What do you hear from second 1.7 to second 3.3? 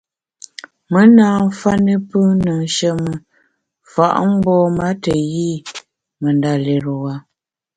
ne pùn ne nsheme